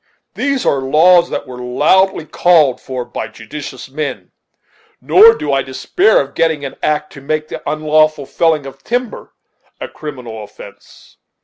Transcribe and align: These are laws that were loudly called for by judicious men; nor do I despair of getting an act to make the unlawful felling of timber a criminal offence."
These 0.33 0.65
are 0.65 0.81
laws 0.81 1.29
that 1.29 1.45
were 1.45 1.59
loudly 1.59 2.25
called 2.25 2.81
for 2.81 3.05
by 3.05 3.27
judicious 3.27 3.87
men; 3.87 4.31
nor 4.99 5.35
do 5.35 5.53
I 5.53 5.61
despair 5.61 6.19
of 6.19 6.33
getting 6.33 6.65
an 6.65 6.75
act 6.81 7.13
to 7.13 7.21
make 7.21 7.49
the 7.49 7.61
unlawful 7.69 8.25
felling 8.25 8.65
of 8.65 8.83
timber 8.83 9.35
a 9.79 9.87
criminal 9.87 10.43
offence." 10.43 11.17